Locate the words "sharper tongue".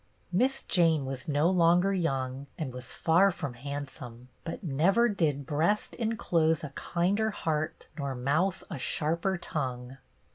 8.79-9.97